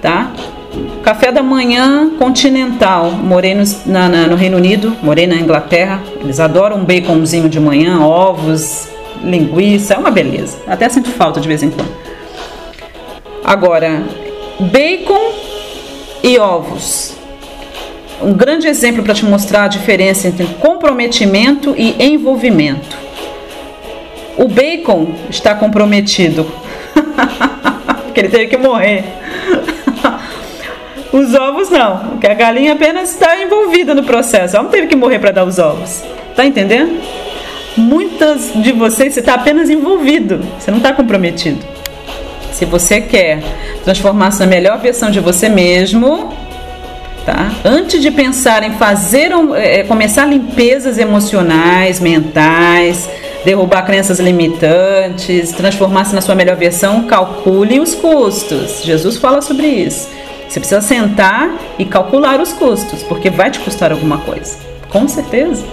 tá? 0.00 0.32
Café 1.02 1.30
da 1.30 1.42
manhã 1.42 2.10
continental. 2.18 3.10
Morei 3.10 3.54
no, 3.54 3.62
na, 3.86 4.08
na, 4.08 4.26
no 4.26 4.36
Reino 4.36 4.56
Unido, 4.56 4.96
morei 5.02 5.26
na 5.26 5.36
Inglaterra. 5.36 6.02
Eles 6.20 6.40
adoram 6.40 6.78
um 6.78 6.84
baconzinho 6.84 7.48
de 7.48 7.60
manhã, 7.60 8.00
ovos, 8.00 8.88
linguiça, 9.22 9.94
é 9.94 9.98
uma 9.98 10.10
beleza. 10.10 10.58
Até 10.66 10.88
sinto 10.88 11.10
falta 11.10 11.40
de 11.40 11.48
vez 11.48 11.62
em 11.62 11.70
quando. 11.70 11.92
Agora, 13.44 14.02
bacon 14.58 15.32
e 16.22 16.38
ovos. 16.38 17.14
Um 18.22 18.32
grande 18.32 18.66
exemplo 18.66 19.02
para 19.02 19.12
te 19.12 19.24
mostrar 19.24 19.64
a 19.64 19.68
diferença 19.68 20.28
entre 20.28 20.46
comprometimento 20.58 21.74
e 21.76 22.02
envolvimento. 22.02 22.96
O 24.38 24.48
bacon 24.48 25.14
está 25.28 25.54
comprometido, 25.54 26.46
porque 28.04 28.20
ele 28.20 28.28
teve 28.28 28.46
que 28.46 28.56
morrer. 28.56 29.04
Os 31.14 31.32
ovos 31.32 31.70
não, 31.70 32.08
porque 32.08 32.26
a 32.26 32.34
galinha 32.34 32.72
apenas 32.72 33.10
está 33.12 33.40
envolvida 33.40 33.94
no 33.94 34.02
processo. 34.02 34.56
Ela 34.56 34.64
não 34.64 34.70
teve 34.72 34.88
que 34.88 34.96
morrer 34.96 35.20
para 35.20 35.30
dar 35.30 35.44
os 35.44 35.60
ovos. 35.60 36.02
Tá 36.34 36.44
entendendo? 36.44 37.00
Muitas 37.76 38.50
de 38.52 38.72
vocês 38.72 39.14
você 39.14 39.20
está 39.20 39.34
apenas 39.34 39.70
envolvido, 39.70 40.40
você 40.58 40.72
não 40.72 40.78
está 40.78 40.92
comprometido. 40.92 41.64
Se 42.52 42.64
você 42.64 43.00
quer 43.00 43.44
transformar-se 43.84 44.40
na 44.40 44.46
melhor 44.46 44.80
versão 44.80 45.08
de 45.08 45.20
você 45.20 45.48
mesmo, 45.48 46.32
tá? 47.24 47.48
Antes 47.64 48.02
de 48.02 48.10
pensar 48.10 48.64
em 48.64 48.72
fazer 48.72 49.32
um, 49.36 49.54
é, 49.54 49.84
começar 49.84 50.26
limpezas 50.26 50.98
emocionais, 50.98 52.00
mentais, 52.00 53.08
derrubar 53.44 53.82
crenças 53.82 54.18
limitantes, 54.18 55.52
transformar-se 55.52 56.12
na 56.12 56.20
sua 56.20 56.34
melhor 56.34 56.56
versão, 56.56 57.04
calcule 57.04 57.78
os 57.78 57.94
custos. 57.94 58.82
Jesus 58.82 59.16
fala 59.16 59.40
sobre 59.40 59.68
isso. 59.68 60.08
Você 60.54 60.60
precisa 60.60 60.80
sentar 60.80 61.52
e 61.80 61.84
calcular 61.84 62.40
os 62.40 62.52
custos, 62.52 63.02
porque 63.02 63.28
vai 63.28 63.50
te 63.50 63.58
custar 63.58 63.90
alguma 63.90 64.18
coisa. 64.18 64.56
Com 64.88 65.08
certeza. 65.08 65.64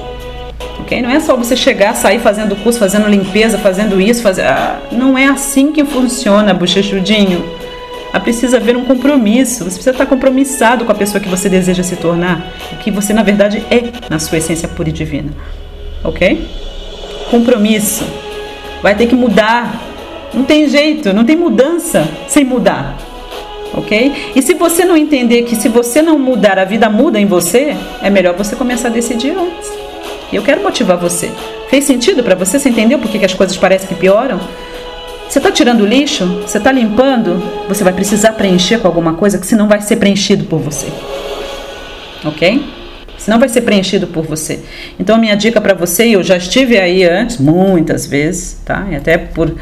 Ok? 0.79 0.99
Não 1.03 1.11
é 1.11 1.19
só 1.19 1.35
você 1.35 1.55
chegar, 1.55 1.93
sair 1.93 2.17
fazendo 2.17 2.55
curso, 2.55 2.79
fazendo 2.79 3.07
limpeza, 3.07 3.59
fazendo 3.59 4.01
isso, 4.01 4.23
fazer. 4.23 4.41
Ah, 4.41 4.79
não 4.91 5.15
é 5.15 5.27
assim 5.27 5.71
que 5.71 5.85
funciona, 5.85 6.51
bochechudinho. 6.51 7.45
Ah, 8.11 8.19
precisa 8.19 8.57
haver 8.57 8.75
um 8.75 8.83
compromisso. 8.83 9.59
Você 9.65 9.75
precisa 9.75 9.91
estar 9.91 10.07
compromissado 10.07 10.83
com 10.83 10.91
a 10.91 10.95
pessoa 10.95 11.21
que 11.21 11.29
você 11.29 11.47
deseja 11.47 11.83
se 11.83 11.95
tornar, 11.95 12.51
o 12.71 12.77
que 12.77 12.89
você 12.89 13.13
na 13.13 13.21
verdade 13.21 13.63
é 13.69 13.83
na 14.09 14.17
sua 14.17 14.39
essência 14.39 14.67
pura 14.67 14.89
e 14.89 14.91
divina. 14.91 15.31
Ok? 16.03 16.43
Compromisso. 17.29 18.03
Vai 18.81 18.95
ter 18.95 19.05
que 19.05 19.13
mudar. 19.13 19.79
Não 20.33 20.43
tem 20.43 20.67
jeito, 20.67 21.13
não 21.13 21.23
tem 21.23 21.35
mudança 21.35 22.09
sem 22.27 22.43
mudar. 22.43 23.10
Ok? 23.73 24.31
E 24.35 24.41
se 24.41 24.53
você 24.53 24.83
não 24.83 24.97
entender 24.97 25.43
que 25.43 25.55
se 25.55 25.69
você 25.69 26.01
não 26.01 26.19
mudar, 26.19 26.59
a 26.59 26.65
vida 26.65 26.89
muda 26.89 27.19
em 27.19 27.25
você, 27.25 27.75
é 28.01 28.09
melhor 28.09 28.35
você 28.35 28.55
começar 28.55 28.89
a 28.89 28.91
decidir 28.91 29.31
antes. 29.31 29.71
E 30.31 30.35
eu 30.35 30.43
quero 30.43 30.61
motivar 30.61 30.97
você. 30.97 31.31
Fez 31.69 31.85
sentido 31.85 32.23
para 32.23 32.35
você? 32.35 32.59
Você 32.59 32.69
entendeu 32.69 32.99
por 32.99 33.09
que 33.09 33.23
as 33.23 33.33
coisas 33.33 33.57
parecem 33.57 33.87
que 33.87 33.95
pioram? 33.95 34.39
Você 35.29 35.39
está 35.39 35.49
tirando 35.49 35.85
lixo? 35.85 36.25
Você 36.45 36.57
está 36.57 36.71
limpando? 36.71 37.41
Você 37.69 37.83
vai 37.83 37.93
precisar 37.93 38.33
preencher 38.33 38.79
com 38.79 38.87
alguma 38.87 39.13
coisa 39.13 39.37
que 39.37 39.47
senão 39.47 39.67
vai 39.67 39.81
ser 39.81 39.95
preenchido 39.95 40.43
por 40.43 40.59
você. 40.59 40.87
Ok? 42.25 42.61
Senão 43.17 43.39
vai 43.39 43.47
ser 43.47 43.61
preenchido 43.61 44.07
por 44.07 44.25
você. 44.25 44.59
Então, 44.99 45.17
minha 45.17 45.35
dica 45.35 45.61
para 45.61 45.73
você, 45.73 46.07
eu 46.07 46.23
já 46.23 46.35
estive 46.35 46.77
aí 46.77 47.03
antes, 47.03 47.37
muitas 47.37 48.05
vezes, 48.05 48.59
tá? 48.65 48.87
E 48.91 48.95
até 48.95 49.17
por, 49.17 49.55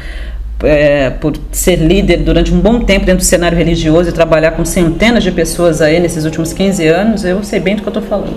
é, 0.62 1.10
por 1.10 1.34
ser 1.52 1.76
líder 1.76 2.18
durante 2.18 2.52
um 2.52 2.60
bom 2.60 2.80
tempo 2.80 3.06
dentro 3.06 3.22
do 3.22 3.24
cenário 3.24 3.56
religioso 3.56 4.10
e 4.10 4.12
trabalhar 4.12 4.52
com 4.52 4.64
centenas 4.64 5.22
de 5.22 5.32
pessoas 5.32 5.80
aí 5.80 5.98
nesses 6.00 6.24
últimos 6.24 6.52
15 6.52 6.86
anos, 6.86 7.24
eu 7.24 7.42
sei 7.42 7.60
bem 7.60 7.76
do 7.76 7.82
que 7.82 7.88
eu 7.88 7.90
estou 7.92 8.02
falando, 8.02 8.36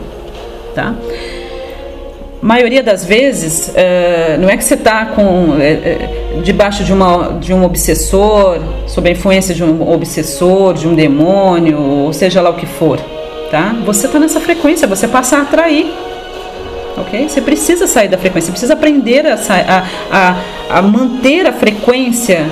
tá? 0.73 0.95
maioria 2.43 2.83
das 2.83 3.05
vezes, 3.05 3.69
uh, 3.69 4.37
não 4.37 4.49
é 4.49 4.57
que 4.57 4.63
você 4.65 4.73
está 4.73 5.05
com 5.05 5.51
uh, 5.51 6.41
debaixo 6.43 6.83
de, 6.83 6.91
uma, 6.91 7.37
de 7.39 7.53
um 7.53 7.63
obsessor, 7.63 8.59
sob 8.85 9.07
a 9.07 9.13
influência 9.13 9.55
de 9.55 9.63
um 9.63 9.89
obsessor, 9.89 10.73
de 10.73 10.85
um 10.85 10.93
demônio, 10.93 11.79
ou 11.79 12.11
seja 12.11 12.41
lá 12.41 12.49
o 12.49 12.55
que 12.55 12.65
for, 12.65 12.99
tá? 13.49 13.73
Você 13.85 14.07
está 14.07 14.19
nessa 14.19 14.41
frequência, 14.41 14.85
você 14.85 15.07
passa 15.07 15.37
a 15.37 15.41
atrair, 15.43 15.89
ok? 16.97 17.27
Você 17.27 17.41
precisa 17.41 17.87
sair 17.87 18.07
da 18.07 18.17
frequência, 18.17 18.47
você 18.47 18.51
precisa 18.51 18.73
aprender 18.73 19.25
a, 19.27 19.35
a, 19.35 19.83
a, 20.11 20.77
a 20.77 20.81
manter 20.81 21.47
a 21.47 21.53
frequência 21.53 22.45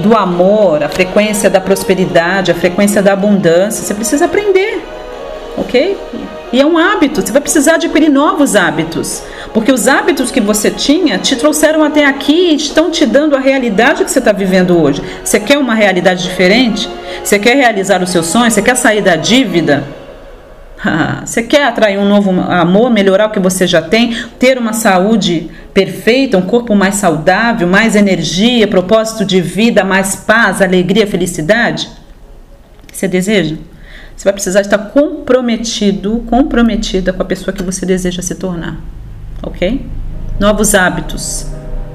do 0.00 0.16
amor, 0.16 0.82
a 0.82 0.88
frequência 0.88 1.48
da 1.48 1.60
prosperidade, 1.60 2.50
a 2.50 2.54
frequência 2.54 3.02
da 3.02 3.12
abundância, 3.12 3.84
você 3.84 3.94
precisa 3.94 4.24
aprender, 4.24 4.82
ok? 5.56 5.96
E 6.52 6.60
é 6.60 6.66
um 6.66 6.76
hábito, 6.76 7.22
você 7.22 7.32
vai 7.32 7.40
precisar 7.40 7.76
adquirir 7.76 8.10
novos 8.10 8.54
hábitos. 8.54 9.22
Porque 9.54 9.72
os 9.72 9.88
hábitos 9.88 10.30
que 10.30 10.40
você 10.40 10.70
tinha 10.70 11.18
te 11.18 11.34
trouxeram 11.34 11.82
até 11.82 12.04
aqui 12.04 12.50
e 12.50 12.56
estão 12.56 12.90
te 12.90 13.06
dando 13.06 13.34
a 13.34 13.38
realidade 13.38 14.04
que 14.04 14.10
você 14.10 14.18
está 14.18 14.32
vivendo 14.32 14.78
hoje. 14.78 15.02
Você 15.24 15.40
quer 15.40 15.56
uma 15.56 15.74
realidade 15.74 16.22
diferente? 16.22 16.90
Você 17.24 17.38
quer 17.38 17.56
realizar 17.56 18.02
os 18.02 18.10
seus 18.10 18.26
sonhos? 18.26 18.52
Você 18.52 18.60
quer 18.60 18.76
sair 18.76 19.00
da 19.00 19.16
dívida? 19.16 20.01
Você 21.24 21.42
quer 21.42 21.66
atrair 21.66 21.98
um 21.98 22.08
novo 22.08 22.30
amor, 22.30 22.90
melhorar 22.90 23.28
o 23.28 23.30
que 23.30 23.40
você 23.40 23.66
já 23.66 23.80
tem, 23.80 24.16
ter 24.38 24.58
uma 24.58 24.72
saúde 24.72 25.50
perfeita, 25.72 26.36
um 26.36 26.42
corpo 26.42 26.74
mais 26.74 26.96
saudável, 26.96 27.66
mais 27.66 27.96
energia, 27.96 28.66
propósito 28.68 29.24
de 29.24 29.40
vida, 29.40 29.84
mais 29.84 30.16
paz, 30.16 30.60
alegria, 30.60 31.06
felicidade? 31.06 31.88
Você 32.92 33.08
deseja? 33.08 33.56
Você 34.14 34.24
vai 34.24 34.32
precisar 34.34 34.60
estar 34.60 34.78
comprometido, 34.78 36.22
comprometida 36.28 37.12
com 37.12 37.22
a 37.22 37.24
pessoa 37.24 37.54
que 37.54 37.62
você 37.62 37.86
deseja 37.86 38.20
se 38.20 38.34
tornar, 38.34 38.78
ok? 39.42 39.86
Novos 40.38 40.74
hábitos, 40.74 41.46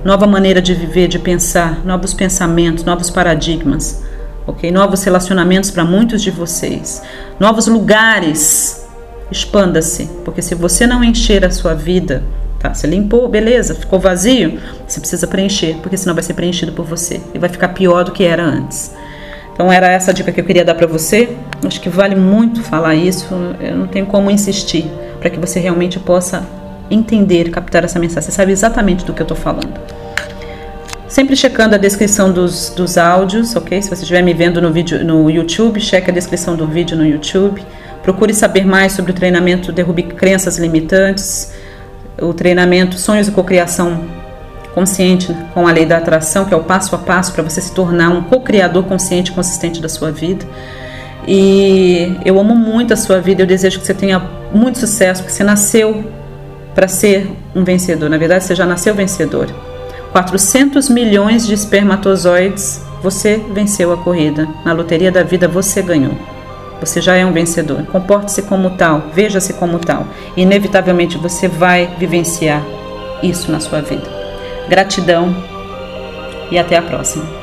nova 0.03 0.25
maneira 0.25 0.61
de 0.61 0.73
viver, 0.73 1.07
de 1.07 1.19
pensar, 1.19 1.85
novos 1.85 2.13
pensamentos, 2.13 2.83
novos 2.83 3.09
paradigmas 3.09 4.06
ok? 4.47 4.71
Novos 4.71 5.03
relacionamentos 5.03 5.69
para 5.69 5.83
muitos 5.83 6.21
de 6.21 6.31
vocês, 6.31 7.03
novos 7.39 7.67
lugares. 7.67 8.85
Expanda-se, 9.29 10.09
porque 10.23 10.41
se 10.41 10.55
você 10.55 10.87
não 10.87 11.03
encher 11.03 11.43
a 11.43 11.51
sua 11.51 11.73
vida, 11.73 12.23
tá? 12.59 12.73
Você 12.73 12.87
limpou, 12.87 13.27
beleza, 13.27 13.75
ficou 13.75 13.99
vazio, 13.99 14.57
você 14.87 15.01
precisa 15.01 15.27
preencher, 15.27 15.75
porque 15.83 15.97
senão 15.97 16.15
vai 16.15 16.23
ser 16.23 16.33
preenchido 16.33 16.71
por 16.71 16.85
você 16.85 17.19
e 17.33 17.37
vai 17.37 17.49
ficar 17.49 17.69
pior 17.69 18.05
do 18.05 18.13
que 18.13 18.23
era 18.23 18.41
antes. 18.41 18.95
Então 19.53 19.69
era 19.71 19.87
essa 19.87 20.13
dica 20.13 20.31
que 20.31 20.39
eu 20.39 20.45
queria 20.45 20.63
dar 20.63 20.75
para 20.75 20.85
você. 20.85 21.35
Acho 21.65 21.81
que 21.81 21.89
vale 21.89 22.15
muito 22.15 22.61
falar 22.61 22.95
isso. 22.95 23.27
Eu 23.59 23.75
não 23.75 23.87
tenho 23.87 24.05
como 24.05 24.29
insistir 24.29 24.85
para 25.19 25.31
que 25.31 25.39
você 25.39 25.59
realmente 25.59 25.99
possa 25.99 26.45
entender, 26.91 27.49
captar 27.49 27.83
essa 27.83 27.99
mensagem. 27.99 28.29
Você 28.29 28.31
sabe 28.31 28.51
exatamente 28.51 29.03
do 29.03 29.13
que 29.13 29.21
eu 29.21 29.25
estou 29.25 29.35
falando. 29.35 29.73
Sempre 31.07 31.37
checando 31.37 31.73
a 31.73 31.77
descrição 31.77 32.33
dos, 32.33 32.69
dos 32.75 32.97
áudios, 32.97 33.55
ok? 33.55 33.81
Se 33.81 33.89
você 33.89 34.01
estiver 34.01 34.21
me 34.21 34.33
vendo 34.33 34.61
no 34.61 34.73
vídeo 34.73 35.03
no 35.05 35.29
YouTube, 35.29 35.79
cheque 35.79 36.11
a 36.11 36.13
descrição 36.13 36.55
do 36.55 36.67
vídeo 36.67 36.97
no 36.97 37.05
YouTube. 37.05 37.61
Procure 38.03 38.33
saber 38.33 38.65
mais 38.65 38.91
sobre 38.91 39.11
o 39.11 39.15
treinamento 39.15 39.71
Derrube 39.71 40.03
Crenças 40.03 40.57
Limitantes, 40.57 41.53
o 42.21 42.33
treinamento 42.33 42.97
Sonhos 42.97 43.29
e 43.29 43.31
Cocriação 43.31 44.03
Consciente 44.73 45.33
com 45.53 45.65
a 45.65 45.71
Lei 45.71 45.85
da 45.85 45.97
Atração, 45.97 46.43
que 46.43 46.53
é 46.53 46.57
o 46.57 46.63
passo 46.63 46.93
a 46.93 46.99
passo 46.99 47.31
para 47.31 47.41
você 47.41 47.61
se 47.61 47.71
tornar 47.71 48.09
um 48.09 48.23
co-criador 48.23 48.83
consciente 48.83 49.31
e 49.31 49.33
consistente 49.33 49.81
da 49.81 49.89
sua 49.89 50.11
vida. 50.11 50.45
E 51.25 52.17
eu 52.25 52.37
amo 52.37 52.53
muito 52.53 52.93
a 52.93 52.97
sua 52.97 53.19
vida, 53.21 53.41
eu 53.41 53.47
desejo 53.47 53.79
que 53.79 53.85
você 53.85 53.93
tenha 53.93 54.21
muito 54.53 54.77
sucesso, 54.77 55.23
porque 55.23 55.33
você 55.33 55.43
nasceu 55.43 56.03
para 56.75 56.87
ser 56.87 57.31
um 57.55 57.63
vencedor. 57.63 58.09
Na 58.09 58.17
verdade, 58.17 58.43
você 58.43 58.53
já 58.53 58.65
nasceu 58.65 58.93
vencedor. 58.93 59.47
400 60.11 60.89
milhões 60.89 61.45
de 61.45 61.53
espermatozoides, 61.53 62.81
você 63.01 63.37
venceu 63.37 63.93
a 63.93 63.97
corrida. 63.97 64.47
Na 64.65 64.73
loteria 64.73 65.11
da 65.11 65.23
vida 65.23 65.47
você 65.47 65.81
ganhou. 65.81 66.17
Você 66.79 67.01
já 67.01 67.15
é 67.15 67.25
um 67.25 67.33
vencedor. 67.33 67.85
Comporte-se 67.87 68.43
como 68.43 68.71
tal, 68.71 69.03
veja-se 69.13 69.53
como 69.53 69.79
tal. 69.79 70.07
Inevitavelmente 70.35 71.17
você 71.17 71.47
vai 71.47 71.95
vivenciar 71.97 72.63
isso 73.23 73.51
na 73.51 73.59
sua 73.59 73.81
vida. 73.81 74.07
Gratidão 74.69 75.35
e 76.51 76.57
até 76.57 76.77
a 76.77 76.81
próxima. 76.81 77.36